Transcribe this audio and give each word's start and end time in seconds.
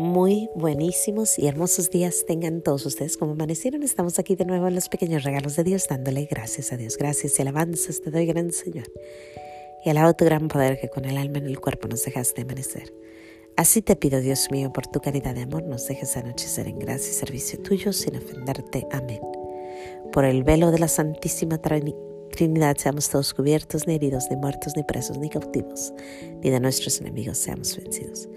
Muy 0.00 0.48
buenísimos 0.54 1.38
y 1.38 1.46
hermosos 1.46 1.90
días 1.90 2.24
tengan 2.26 2.62
todos 2.62 2.86
ustedes 2.86 3.18
como 3.18 3.32
amanecieron. 3.32 3.82
Estamos 3.82 4.18
aquí 4.18 4.34
de 4.34 4.46
nuevo 4.46 4.66
en 4.66 4.74
los 4.74 4.88
pequeños 4.88 5.24
regalos 5.24 5.56
de 5.56 5.62
Dios, 5.62 5.88
dándole 5.90 6.24
gracias 6.24 6.72
a 6.72 6.78
Dios. 6.78 6.96
Gracias 6.96 7.38
y 7.38 7.42
alabanzas 7.42 8.00
te 8.00 8.10
doy, 8.10 8.24
gran 8.24 8.50
Señor. 8.50 8.90
Y 9.84 9.90
alabo 9.90 10.14
tu 10.14 10.24
gran 10.24 10.48
poder 10.48 10.80
que 10.80 10.88
con 10.88 11.04
el 11.04 11.18
alma 11.18 11.36
en 11.36 11.44
el 11.44 11.60
cuerpo 11.60 11.86
nos 11.86 12.02
dejaste 12.02 12.40
amanecer. 12.40 12.94
Así 13.58 13.82
te 13.82 13.94
pido, 13.94 14.22
Dios 14.22 14.50
mío, 14.50 14.72
por 14.72 14.86
tu 14.86 15.00
caridad 15.00 15.34
de 15.34 15.42
amor, 15.42 15.64
nos 15.64 15.86
dejes 15.86 16.16
anochecer 16.16 16.66
en 16.66 16.78
gracia 16.78 17.10
y 17.10 17.14
servicio 17.14 17.60
tuyo 17.60 17.92
sin 17.92 18.16
ofenderte. 18.16 18.86
Amén. 18.92 19.20
Por 20.14 20.24
el 20.24 20.44
velo 20.44 20.70
de 20.70 20.78
la 20.78 20.88
Santísima 20.88 21.58
Trinidad 22.30 22.76
seamos 22.76 23.08
todos 23.10 23.34
cubiertos, 23.34 23.86
ni 23.86 23.94
heridos, 23.94 24.26
ni 24.30 24.36
muertos, 24.36 24.74
ni 24.76 24.82
presos, 24.82 25.18
ni 25.18 25.28
cautivos, 25.28 25.92
ni 26.42 26.50
de 26.50 26.60
nuestros 26.60 27.00
enemigos 27.00 27.38
seamos 27.38 27.76
vencidos. 27.76 28.28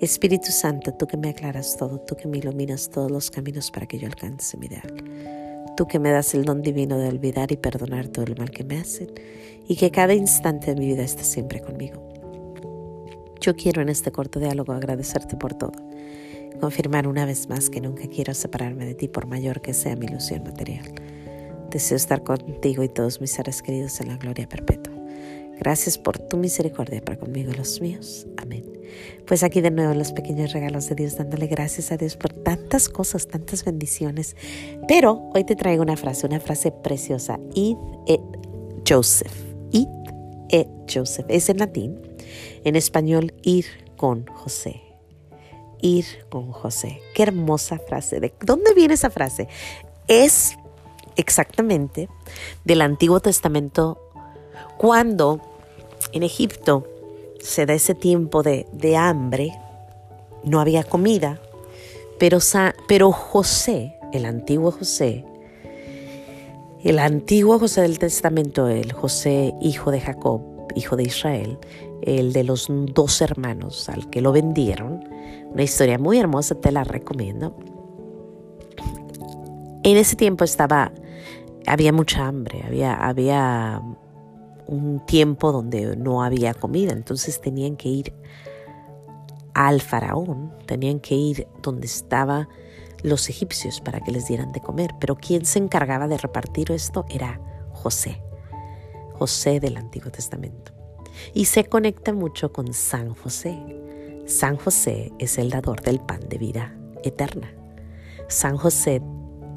Espíritu 0.00 0.50
Santo, 0.50 0.92
tú 0.94 1.06
que 1.06 1.16
me 1.16 1.28
aclaras 1.28 1.76
todo, 1.76 2.00
tú 2.00 2.16
que 2.16 2.26
me 2.26 2.38
iluminas 2.38 2.90
todos 2.90 3.10
los 3.10 3.30
caminos 3.30 3.70
para 3.70 3.86
que 3.86 3.98
yo 3.98 4.06
alcance 4.06 4.56
mi 4.56 4.66
ideal. 4.66 4.92
Tú 5.76 5.86
que 5.86 5.98
me 5.98 6.10
das 6.10 6.34
el 6.34 6.44
don 6.44 6.62
divino 6.62 6.98
de 6.98 7.08
olvidar 7.08 7.52
y 7.52 7.56
perdonar 7.56 8.08
todo 8.08 8.24
el 8.24 8.36
mal 8.36 8.50
que 8.50 8.64
me 8.64 8.78
hacen 8.78 9.10
y 9.68 9.76
que 9.76 9.90
cada 9.90 10.14
instante 10.14 10.74
de 10.74 10.80
mi 10.80 10.86
vida 10.86 11.02
esté 11.02 11.22
siempre 11.22 11.60
conmigo. 11.60 12.02
Yo 13.40 13.54
quiero 13.56 13.82
en 13.82 13.88
este 13.88 14.12
corto 14.12 14.38
diálogo 14.38 14.72
agradecerte 14.72 15.36
por 15.36 15.54
todo, 15.54 15.72
confirmar 16.60 17.06
una 17.08 17.26
vez 17.26 17.48
más 17.48 17.70
que 17.70 17.80
nunca 17.80 18.08
quiero 18.08 18.34
separarme 18.34 18.86
de 18.86 18.94
ti 18.94 19.08
por 19.08 19.26
mayor 19.26 19.60
que 19.60 19.74
sea 19.74 19.96
mi 19.96 20.06
ilusión 20.06 20.42
material. 20.42 20.84
Deseo 21.72 21.96
estar 21.96 22.22
contigo 22.22 22.82
y 22.82 22.88
todos 22.90 23.22
mis 23.22 23.30
seres 23.30 23.62
queridos 23.62 23.98
en 24.02 24.08
la 24.08 24.18
gloria 24.18 24.46
perpetua. 24.46 24.92
Gracias 25.58 25.96
por 25.96 26.18
tu 26.18 26.36
misericordia 26.36 27.00
para 27.00 27.18
conmigo 27.18 27.50
y 27.50 27.54
los 27.54 27.80
míos. 27.80 28.26
Amén. 28.36 28.64
Pues 29.26 29.42
aquí 29.42 29.62
de 29.62 29.70
nuevo 29.70 29.94
los 29.94 30.12
pequeños 30.12 30.52
regalos 30.52 30.90
de 30.90 30.96
Dios, 30.96 31.16
dándole 31.16 31.46
gracias 31.46 31.90
a 31.90 31.96
Dios 31.96 32.16
por 32.16 32.34
tantas 32.34 32.90
cosas, 32.90 33.26
tantas 33.26 33.64
bendiciones. 33.64 34.36
Pero 34.86 35.30
hoy 35.34 35.44
te 35.44 35.56
traigo 35.56 35.82
una 35.82 35.96
frase, 35.96 36.26
una 36.26 36.40
frase 36.40 36.72
preciosa. 36.72 37.40
Id 37.54 37.78
et 38.06 38.20
Joseph. 38.86 39.32
Id 39.70 39.88
et 40.50 40.68
Joseph. 40.92 41.24
Es 41.28 41.48
en 41.48 41.56
latín. 41.56 41.98
En 42.64 42.76
español, 42.76 43.32
ir 43.42 43.64
con 43.96 44.26
José. 44.26 44.82
Ir 45.80 46.04
con 46.28 46.52
José. 46.52 47.00
Qué 47.14 47.22
hermosa 47.22 47.78
frase. 47.78 48.20
¿De 48.20 48.34
dónde 48.44 48.74
viene 48.74 48.92
esa 48.92 49.08
frase? 49.08 49.48
Es 50.06 50.58
exactamente 51.16 52.08
del 52.64 52.82
Antiguo 52.82 53.20
Testamento 53.20 53.98
cuando 54.76 55.40
en 56.12 56.22
Egipto 56.22 56.86
se 57.40 57.66
da 57.66 57.74
ese 57.74 57.94
tiempo 57.94 58.42
de, 58.42 58.96
hambre, 58.96 59.52
no 60.44 60.60
había 60.60 60.84
comida, 60.84 61.40
pero, 62.18 62.38
pero 62.86 63.12
José, 63.12 63.96
el 64.12 64.26
antiguo 64.26 64.70
José, 64.70 65.24
el 66.84 66.98
antiguo 66.98 67.58
José 67.58 67.82
del 67.82 67.98
Testamento, 67.98 68.68
el 68.68 68.92
José 68.92 69.54
hijo 69.60 69.90
de 69.90 70.00
Jacob, 70.00 70.42
hijo 70.74 70.96
de 70.96 71.04
Israel, 71.04 71.58
el 72.02 72.32
de 72.32 72.44
los 72.44 72.66
dos 72.68 73.20
hermanos 73.20 73.88
al 73.88 74.10
que 74.10 74.20
lo 74.20 74.32
vendieron, 74.32 75.04
una 75.52 75.62
historia 75.62 75.98
muy 75.98 76.18
hermosa, 76.18 76.54
te 76.56 76.72
la 76.72 76.84
recomiendo. 76.84 77.56
En 79.84 79.96
ese 79.96 80.16
tiempo 80.16 80.44
estaba, 80.44 80.92
había 81.66 81.92
mucha 81.92 82.26
hambre, 82.26 82.62
había, 82.66 82.94
había 82.94 83.80
un 84.66 85.04
tiempo 85.06 85.52
donde 85.52 85.96
no 85.96 86.22
había 86.22 86.54
comida, 86.54 86.92
entonces 86.92 87.40
tenían 87.40 87.76
que 87.76 87.88
ir 87.88 88.14
al 89.54 89.80
faraón, 89.80 90.52
tenían 90.66 91.00
que 91.00 91.14
ir 91.14 91.46
donde 91.62 91.86
estaban 91.86 92.48
los 93.02 93.28
egipcios 93.28 93.80
para 93.80 94.00
que 94.00 94.12
les 94.12 94.26
dieran 94.26 94.52
de 94.52 94.60
comer, 94.60 94.92
pero 95.00 95.16
quien 95.16 95.44
se 95.44 95.58
encargaba 95.58 96.08
de 96.08 96.18
repartir 96.18 96.70
esto 96.70 97.04
era 97.10 97.40
José, 97.72 98.22
José 99.14 99.60
del 99.60 99.76
Antiguo 99.76 100.10
Testamento. 100.10 100.72
Y 101.34 101.44
se 101.46 101.64
conecta 101.64 102.12
mucho 102.12 102.52
con 102.52 102.72
San 102.72 103.14
José. 103.14 103.58
San 104.26 104.56
José 104.56 105.12
es 105.18 105.36
el 105.36 105.50
dador 105.50 105.82
del 105.82 106.00
pan 106.00 106.20
de 106.28 106.38
vida 106.38 106.74
eterna. 107.02 107.52
San 108.28 108.56
José 108.56 109.02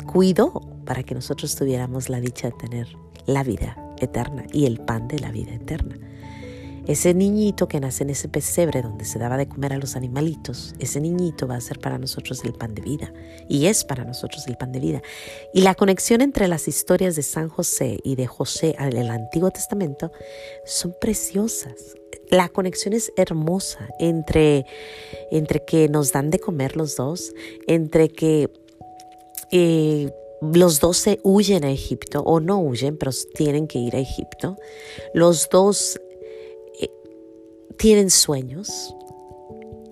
cuidó 0.05 0.74
para 0.85 1.03
que 1.03 1.15
nosotros 1.15 1.55
tuviéramos 1.55 2.09
la 2.09 2.19
dicha 2.19 2.49
de 2.49 2.57
tener 2.57 2.87
la 3.25 3.43
vida 3.43 3.77
eterna 3.99 4.45
y 4.51 4.65
el 4.65 4.79
pan 4.79 5.07
de 5.07 5.19
la 5.19 5.31
vida 5.31 5.53
eterna. 5.53 5.97
Ese 6.87 7.15
niñito 7.15 7.67
que 7.67 7.79
nace 7.79 8.03
en 8.03 8.11
ese 8.11 8.29
pesebre 8.29 8.83
donde 8.83 9.05
se 9.05 9.17
daba 9.17 9.37
de 9.37 9.47
comer 9.47 9.73
a 9.73 9.77
los 9.77 9.95
animalitos, 9.95 10.75
ese 10.77 11.01
niñito 11.01 11.47
va 11.47 11.55
a 11.55 11.61
ser 11.61 11.79
para 11.79 11.97
nosotros 11.97 12.45
el 12.45 12.53
pan 12.53 12.75
de 12.75 12.83
vida 12.83 13.11
y 13.49 13.65
es 13.65 13.83
para 13.83 14.03
nosotros 14.03 14.45
el 14.45 14.55
pan 14.55 14.71
de 14.71 14.79
vida. 14.79 15.01
Y 15.51 15.61
la 15.61 15.73
conexión 15.73 16.21
entre 16.21 16.47
las 16.47 16.67
historias 16.67 17.15
de 17.15 17.23
San 17.23 17.49
José 17.49 17.97
y 18.03 18.15
de 18.15 18.27
José 18.27 18.75
en 18.77 18.95
el 18.95 19.09
Antiguo 19.09 19.49
Testamento 19.49 20.11
son 20.63 20.95
preciosas. 21.01 21.95
La 22.29 22.49
conexión 22.49 22.93
es 22.93 23.11
hermosa 23.17 23.89
entre, 23.97 24.67
entre 25.31 25.65
que 25.65 25.89
nos 25.89 26.11
dan 26.11 26.29
de 26.29 26.39
comer 26.39 26.77
los 26.77 26.95
dos, 26.97 27.33
entre 27.65 28.09
que 28.09 28.51
eh, 29.51 30.11
los 30.53 30.79
dos 30.79 30.97
se 30.97 31.19
huyen 31.23 31.63
a 31.63 31.71
Egipto, 31.71 32.21
o 32.21 32.39
no 32.39 32.59
huyen, 32.59 32.97
pero 32.97 33.11
tienen 33.33 33.67
que 33.67 33.79
ir 33.79 33.95
a 33.95 33.99
Egipto. 33.99 34.57
Los 35.13 35.49
dos 35.49 35.99
eh, 36.79 36.89
tienen 37.77 38.09
sueños 38.09 38.95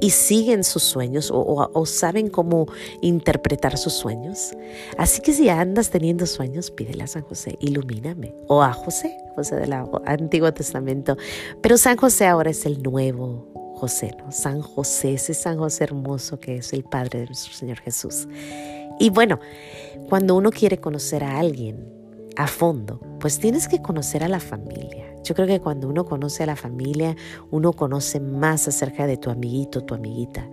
y 0.04 0.10
siguen 0.10 0.66
sus 0.66 0.84
sueños 0.84 1.30
o, 1.34 1.86
saben 1.86 2.30
cómo 2.30 2.68
interpretar 3.02 3.78
sus 3.78 3.94
sueños. 3.94 4.52
Así 4.98 5.22
que 5.22 5.32
si 5.32 5.48
andas 5.48 5.92
teniendo 5.92 6.26
sueños, 6.26 6.72
pídele 6.72 7.04
a 7.04 7.08
San 7.08 7.24
José, 7.24 7.58
ilumíname. 7.62 8.36
O 8.48 8.62
a 8.62 8.74
José, 8.74 9.16
José 9.36 9.56
del 9.56 9.74
Antiguo 10.06 10.54
Testamento. 10.54 11.16
Pero 11.62 11.78
San 11.78 11.96
José 11.96 12.26
ahora 12.26 12.50
es 12.50 12.66
el 12.66 12.84
nuevo 12.84 13.48
José, 13.76 14.12
¿no? 14.18 14.32
San 14.34 14.62
José, 14.62 15.14
ese 15.14 15.34
San 15.34 15.58
José 15.58 15.86
hermoso 15.86 16.38
que 16.38 16.58
es 16.58 16.74
el 16.74 16.84
Padre 16.84 17.20
de 17.20 17.26
nuestro 17.28 17.54
Señor 17.54 17.80
Jesús. 17.80 18.28
Y 19.00 19.10
bueno, 19.10 19.40
cuando 20.10 20.36
uno 20.36 20.52
quiere 20.52 20.78
conocer 20.78 21.24
a 21.24 21.40
alguien 21.40 21.92
a 22.36 22.48
fondo, 22.48 23.00
pues 23.20 23.40
tienes 23.40 23.68
que 23.68 23.82
conocer 23.82 24.24
a 24.24 24.28
la 24.28 24.40
familia. 24.40 25.06
Yo 25.24 25.36
creo 25.36 25.48
que 25.48 25.60
cuando 25.60 25.88
uno 25.88 26.06
conoce 26.06 26.44
a 26.44 26.48
la 26.48 26.56
familia, 26.56 27.16
uno 27.50 27.74
conoce 27.74 28.20
más 28.20 28.68
acerca 28.68 29.08
de 29.08 29.18
tu 29.18 29.30
amiguito, 29.30 29.84
tu 29.84 29.96
amiguita. 29.96 30.50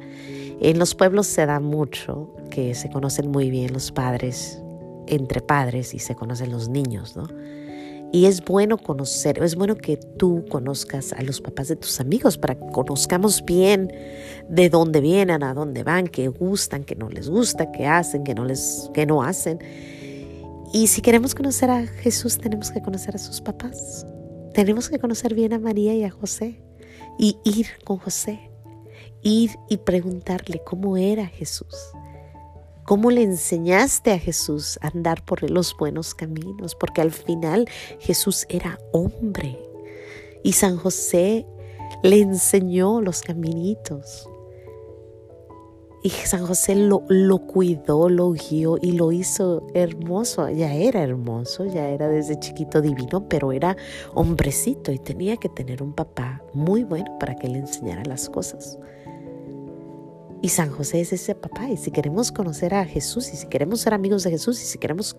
En 0.60 0.78
los 0.78 0.94
pueblos 0.94 1.26
se 1.26 1.46
da 1.46 1.58
mucho 1.58 2.34
que 2.50 2.74
se 2.74 2.90
conocen 2.90 3.30
muy 3.30 3.50
bien 3.50 3.72
los 3.72 3.90
padres 3.90 4.62
entre 5.06 5.40
padres 5.40 5.92
y 5.94 5.98
se 5.98 6.14
conocen 6.14 6.52
los 6.52 6.68
niños, 6.68 7.16
¿no? 7.16 7.26
Y 8.12 8.26
es 8.26 8.44
bueno 8.44 8.76
conocer, 8.76 9.40
es 9.42 9.54
bueno 9.54 9.76
que 9.76 9.96
tú 9.96 10.44
conozcas 10.48 11.12
a 11.12 11.22
los 11.22 11.40
papás 11.40 11.68
de 11.68 11.76
tus 11.76 12.00
amigos 12.00 12.38
para 12.38 12.56
que 12.56 12.66
conozcamos 12.72 13.44
bien 13.44 13.92
de 14.48 14.68
dónde 14.68 15.00
vienen, 15.00 15.44
a 15.44 15.54
dónde 15.54 15.84
van, 15.84 16.08
qué 16.08 16.26
gustan, 16.26 16.82
qué 16.82 16.96
no 16.96 17.08
les 17.08 17.28
gusta, 17.28 17.70
qué 17.70 17.86
hacen, 17.86 18.24
qué 18.24 18.34
no, 18.34 18.44
les, 18.44 18.90
qué 18.94 19.06
no 19.06 19.22
hacen. 19.22 19.60
Y 20.72 20.88
si 20.88 21.02
queremos 21.02 21.36
conocer 21.36 21.70
a 21.70 21.86
Jesús, 21.86 22.38
tenemos 22.38 22.72
que 22.72 22.82
conocer 22.82 23.14
a 23.14 23.18
sus 23.18 23.40
papás. 23.40 24.04
Tenemos 24.54 24.88
que 24.88 24.98
conocer 24.98 25.34
bien 25.34 25.52
a 25.52 25.60
María 25.60 25.94
y 25.94 26.02
a 26.02 26.10
José 26.10 26.60
y 27.16 27.36
ir 27.44 27.66
con 27.84 27.98
José. 27.98 28.50
Ir 29.22 29.50
y 29.68 29.76
preguntarle 29.76 30.62
cómo 30.64 30.96
era 30.96 31.26
Jesús 31.26 31.76
¿Cómo 32.90 33.12
le 33.12 33.22
enseñaste 33.22 34.10
a 34.10 34.18
Jesús 34.18 34.76
a 34.82 34.88
andar 34.88 35.24
por 35.24 35.48
los 35.48 35.76
buenos 35.76 36.12
caminos? 36.12 36.74
Porque 36.74 37.00
al 37.00 37.12
final 37.12 37.68
Jesús 38.00 38.46
era 38.48 38.80
hombre 38.90 39.56
y 40.42 40.54
San 40.54 40.76
José 40.76 41.46
le 42.02 42.18
enseñó 42.18 43.00
los 43.00 43.22
caminitos. 43.22 44.28
Y 46.02 46.10
San 46.10 46.44
José 46.44 46.74
lo, 46.74 47.04
lo, 47.08 47.46
cuidó, 47.46 48.08
lo 48.08 48.32
guió 48.32 48.76
y 48.82 48.90
lo 48.90 49.12
hizo 49.12 49.68
hermoso. 49.72 50.48
Ya 50.48 50.74
era 50.74 51.00
hermoso, 51.00 51.66
ya 51.66 51.90
era 51.90 52.08
desde 52.08 52.40
chiquito 52.40 52.80
divino, 52.80 53.28
pero 53.28 53.52
era 53.52 53.76
hombrecito 54.14 54.90
y 54.90 54.98
tenía 54.98 55.36
que 55.36 55.48
tener 55.48 55.80
un 55.80 55.92
papá 55.92 56.42
muy 56.54 56.82
bueno 56.82 57.16
para 57.20 57.36
que 57.36 57.48
le 57.48 57.58
enseñara 57.58 58.02
las 58.04 58.28
cosas. 58.28 58.80
Y 60.42 60.48
San 60.48 60.70
José 60.70 61.00
es 61.00 61.12
ese 61.12 61.34
papá. 61.34 61.68
Y 61.68 61.76
si 61.76 61.90
queremos 61.90 62.32
conocer 62.32 62.74
a 62.74 62.84
Jesús 62.84 63.32
y 63.32 63.36
si 63.36 63.46
queremos 63.46 63.80
ser 63.80 63.94
amigos 63.94 64.22
de 64.24 64.30
Jesús 64.30 64.60
y 64.62 64.64
si 64.64 64.78
queremos 64.78 65.16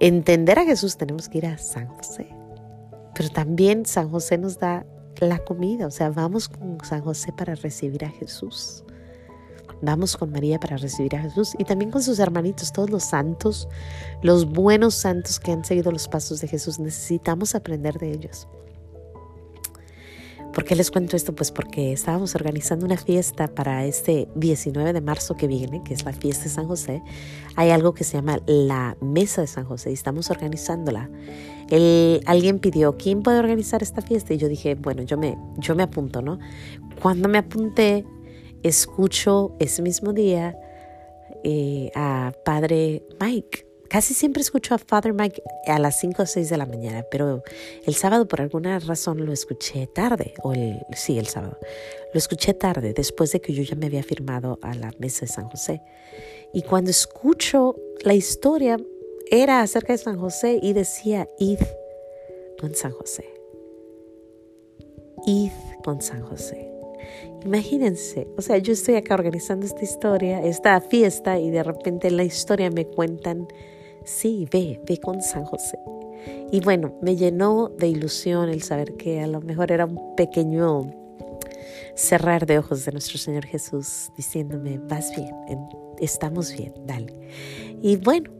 entender 0.00 0.58
a 0.58 0.64
Jesús, 0.64 0.96
tenemos 0.96 1.28
que 1.28 1.38
ir 1.38 1.46
a 1.46 1.58
San 1.58 1.86
José. 1.88 2.28
Pero 3.14 3.30
también 3.30 3.86
San 3.86 4.10
José 4.10 4.38
nos 4.38 4.58
da 4.58 4.86
la 5.20 5.38
comida. 5.38 5.86
O 5.86 5.90
sea, 5.90 6.10
vamos 6.10 6.48
con 6.48 6.78
San 6.84 7.02
José 7.02 7.32
para 7.32 7.54
recibir 7.54 8.04
a 8.04 8.10
Jesús. 8.10 8.84
Vamos 9.82 10.16
con 10.16 10.30
María 10.30 10.60
para 10.60 10.76
recibir 10.76 11.16
a 11.16 11.22
Jesús 11.22 11.54
y 11.58 11.64
también 11.64 11.90
con 11.90 12.02
sus 12.02 12.18
hermanitos, 12.18 12.70
todos 12.70 12.90
los 12.90 13.02
santos, 13.02 13.66
los 14.22 14.44
buenos 14.44 14.94
santos 14.94 15.40
que 15.40 15.52
han 15.52 15.64
seguido 15.64 15.90
los 15.90 16.06
pasos 16.06 16.42
de 16.42 16.48
Jesús. 16.48 16.78
Necesitamos 16.78 17.54
aprender 17.54 17.98
de 17.98 18.12
ellos. 18.12 18.46
¿Por 20.60 20.68
qué 20.68 20.76
les 20.76 20.90
cuento 20.90 21.16
esto? 21.16 21.34
Pues 21.34 21.50
porque 21.52 21.90
estábamos 21.90 22.34
organizando 22.34 22.84
una 22.84 22.98
fiesta 22.98 23.48
para 23.48 23.86
este 23.86 24.28
19 24.34 24.92
de 24.92 25.00
marzo 25.00 25.34
que 25.34 25.46
viene, 25.46 25.82
que 25.82 25.94
es 25.94 26.04
la 26.04 26.12
fiesta 26.12 26.44
de 26.44 26.50
San 26.50 26.66
José. 26.66 27.02
Hay 27.56 27.70
algo 27.70 27.94
que 27.94 28.04
se 28.04 28.18
llama 28.18 28.40
la 28.44 28.94
Mesa 29.00 29.40
de 29.40 29.46
San 29.46 29.64
José 29.64 29.88
y 29.88 29.94
estamos 29.94 30.30
organizándola. 30.30 31.08
alguien 32.26 32.58
pidió, 32.58 32.98
¿quién 32.98 33.22
puede 33.22 33.38
organizar 33.38 33.82
esta 33.82 34.02
fiesta? 34.02 34.34
Y 34.34 34.36
yo 34.36 34.50
dije, 34.50 34.74
bueno, 34.74 35.02
yo 35.02 35.16
me, 35.16 35.38
yo 35.56 35.74
me 35.74 35.82
apunto, 35.82 36.20
¿no? 36.20 36.38
Cuando 37.00 37.30
me 37.30 37.38
apunté, 37.38 38.04
escucho 38.62 39.56
ese 39.60 39.80
mismo 39.80 40.12
día 40.12 40.58
eh, 41.42 41.90
a 41.94 42.34
Padre 42.44 43.02
Mike 43.18 43.69
Casi 43.90 44.14
siempre 44.14 44.40
escucho 44.40 44.72
a 44.76 44.78
Father 44.78 45.12
Mike 45.12 45.42
a 45.66 45.80
las 45.80 45.98
5 45.98 46.22
o 46.22 46.26
6 46.26 46.48
de 46.48 46.56
la 46.56 46.64
mañana, 46.64 47.04
pero 47.10 47.42
el 47.84 47.94
sábado 47.96 48.28
por 48.28 48.40
alguna 48.40 48.78
razón 48.78 49.26
lo 49.26 49.32
escuché 49.32 49.88
tarde, 49.88 50.32
o 50.44 50.52
el, 50.52 50.86
sí, 50.94 51.18
el 51.18 51.26
sábado. 51.26 51.58
Lo 52.14 52.18
escuché 52.18 52.54
tarde, 52.54 52.94
después 52.94 53.32
de 53.32 53.40
que 53.40 53.52
yo 53.52 53.64
ya 53.64 53.74
me 53.74 53.86
había 53.86 54.04
firmado 54.04 54.60
a 54.62 54.76
la 54.76 54.92
mesa 55.00 55.22
de 55.22 55.26
San 55.26 55.48
José. 55.48 55.82
Y 56.52 56.62
cuando 56.62 56.92
escucho 56.92 57.74
la 58.04 58.14
historia, 58.14 58.78
era 59.28 59.60
acerca 59.60 59.92
de 59.92 59.98
San 59.98 60.20
José 60.20 60.60
y 60.62 60.72
decía, 60.72 61.28
id 61.40 61.58
con 62.60 62.76
San 62.76 62.92
José. 62.92 63.24
Id 65.26 65.50
con 65.82 66.00
San 66.00 66.22
José. 66.22 66.70
Imagínense, 67.44 68.28
o 68.36 68.42
sea, 68.42 68.58
yo 68.58 68.72
estoy 68.72 68.94
acá 68.94 69.14
organizando 69.14 69.66
esta 69.66 69.82
historia, 69.82 70.42
esta 70.44 70.80
fiesta, 70.80 71.40
y 71.40 71.50
de 71.50 71.64
repente 71.64 72.06
en 72.06 72.18
la 72.18 72.24
historia 72.24 72.70
me 72.70 72.86
cuentan 72.86 73.48
sí, 74.04 74.48
ve, 74.50 74.80
ve 74.86 74.98
con 74.98 75.22
San 75.22 75.44
José. 75.44 75.78
Y 76.52 76.60
bueno, 76.60 76.94
me 77.00 77.16
llenó 77.16 77.70
de 77.78 77.88
ilusión 77.88 78.48
el 78.48 78.62
saber 78.62 78.94
que 78.96 79.20
a 79.20 79.26
lo 79.26 79.40
mejor 79.40 79.72
era 79.72 79.86
un 79.86 80.14
pequeño 80.16 80.90
cerrar 81.94 82.46
de 82.46 82.58
ojos 82.58 82.84
de 82.84 82.92
nuestro 82.92 83.18
Señor 83.18 83.46
Jesús 83.46 84.10
diciéndome, 84.16 84.78
vas 84.78 85.14
bien, 85.14 85.34
estamos 85.98 86.52
bien, 86.52 86.72
dale. 86.86 87.12
Y 87.82 87.96
bueno, 87.96 88.30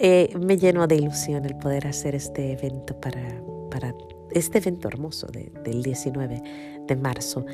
eh, 0.00 0.30
me 0.38 0.56
llenó 0.56 0.86
de 0.86 0.96
ilusión 0.96 1.44
el 1.44 1.56
poder 1.56 1.86
hacer 1.86 2.14
este 2.14 2.52
evento 2.52 2.98
para, 3.00 3.42
para 3.70 3.94
este 4.30 4.58
evento 4.58 4.88
hermoso 4.88 5.26
del 5.28 5.82
19 5.82 6.42
de 6.86 6.96
marzo. 6.96 7.44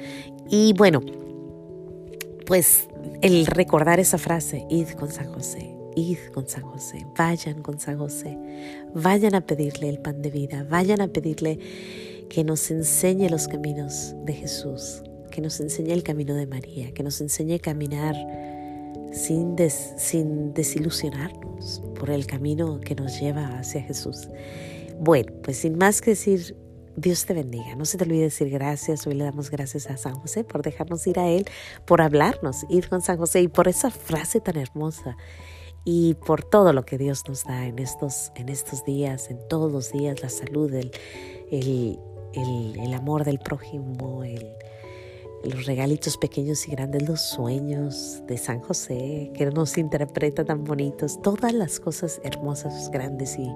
Y 0.48 0.72
bueno, 0.74 1.00
pues 2.46 2.88
el 3.22 3.46
recordar 3.46 4.00
esa 4.00 4.18
frase, 4.18 4.66
id 4.68 4.90
con 4.90 5.10
San 5.10 5.32
José, 5.32 5.74
id 5.96 6.18
con 6.32 6.48
San 6.48 6.62
José, 6.62 7.06
vayan 7.16 7.62
con 7.62 7.78
San 7.78 7.98
José, 7.98 8.38
vayan 8.94 9.34
a 9.34 9.40
pedirle 9.40 9.88
el 9.88 9.98
pan 9.98 10.22
de 10.22 10.30
vida, 10.30 10.66
vayan 10.68 11.00
a 11.00 11.08
pedirle 11.08 11.58
que 12.28 12.44
nos 12.44 12.70
enseñe 12.70 13.28
los 13.28 13.48
caminos 13.48 14.14
de 14.24 14.32
Jesús, 14.32 15.02
que 15.30 15.40
nos 15.40 15.60
enseñe 15.60 15.92
el 15.92 16.02
camino 16.02 16.34
de 16.34 16.46
María, 16.46 16.92
que 16.92 17.02
nos 17.02 17.20
enseñe 17.20 17.54
a 17.54 17.58
caminar 17.58 18.14
sin, 19.12 19.56
sin 19.96 20.54
desilusionarnos 20.54 21.82
por 21.98 22.10
el 22.10 22.26
camino 22.26 22.80
que 22.80 22.94
nos 22.94 23.20
lleva 23.20 23.58
hacia 23.58 23.82
Jesús. 23.82 24.28
Bueno, 25.00 25.32
pues 25.42 25.58
sin 25.58 25.78
más 25.78 26.00
que 26.00 26.10
decir, 26.10 26.56
Dios 26.96 27.26
te 27.26 27.34
bendiga. 27.34 27.74
No 27.74 27.84
se 27.84 27.98
te 27.98 28.04
olvide 28.04 28.22
decir 28.22 28.50
gracias. 28.50 29.06
Hoy 29.06 29.14
le 29.14 29.24
damos 29.24 29.50
gracias 29.50 29.90
a 29.90 29.96
San 29.96 30.14
José 30.14 30.44
por 30.44 30.62
dejarnos 30.62 31.06
ir 31.06 31.18
a 31.18 31.28
Él, 31.28 31.46
por 31.86 32.00
hablarnos, 32.00 32.64
ir 32.68 32.88
con 32.88 33.02
San 33.02 33.18
José 33.18 33.42
y 33.42 33.48
por 33.48 33.68
esa 33.68 33.90
frase 33.90 34.40
tan 34.40 34.56
hermosa 34.56 35.16
y 35.84 36.14
por 36.14 36.42
todo 36.42 36.72
lo 36.72 36.84
que 36.84 36.98
Dios 36.98 37.24
nos 37.28 37.44
da 37.44 37.66
en 37.66 37.78
estos, 37.78 38.32
en 38.34 38.48
estos 38.48 38.84
días, 38.84 39.30
en 39.30 39.38
todos 39.48 39.70
los 39.70 39.92
días, 39.92 40.22
la 40.22 40.30
salud, 40.30 40.72
el, 40.72 40.90
el, 41.50 42.94
amor 42.94 43.24
del 43.24 43.38
prójimo, 43.38 44.22
los 45.44 45.66
regalitos 45.66 46.16
pequeños 46.16 46.66
y 46.66 46.70
grandes, 46.70 47.06
los 47.06 47.20
sueños 47.20 48.22
de 48.26 48.38
San 48.38 48.60
José, 48.60 49.30
que 49.34 49.46
nos 49.46 49.76
interpreta 49.76 50.44
tan 50.44 50.64
bonitos, 50.64 51.20
todas 51.20 51.52
las 51.52 51.80
cosas 51.80 52.20
hermosas, 52.24 52.90
grandes 52.90 53.38
y, 53.38 53.50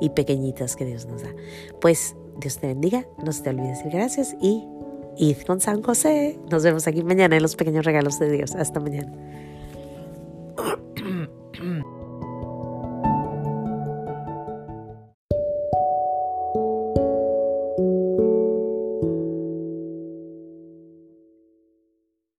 y 0.00 0.08
pequeñitas 0.10 0.76
que 0.76 0.86
Dios 0.86 1.06
nos 1.06 1.22
da. 1.22 1.34
Pues 1.80 2.16
Dios 2.40 2.58
te 2.58 2.66
bendiga, 2.66 3.06
no 3.22 3.32
se 3.32 3.42
te 3.42 3.50
olvide 3.50 3.68
decir 3.68 3.92
gracias 3.92 4.34
y 4.40 4.66
id 5.18 5.36
con 5.46 5.60
San 5.60 5.82
José. 5.82 6.38
Nos 6.50 6.64
vemos 6.64 6.86
aquí 6.86 7.02
mañana 7.02 7.36
en 7.36 7.42
los 7.42 7.56
pequeños 7.56 7.84
regalos 7.84 8.18
de 8.18 8.30
Dios. 8.30 8.54
Hasta 8.54 8.80
mañana. 8.80 9.12